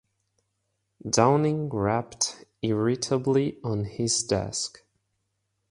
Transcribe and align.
Downing 1.07 1.69
rapped 1.69 2.45
irritably 2.63 3.59
on 3.63 3.83
his 3.85 4.23
desk. 4.23 4.81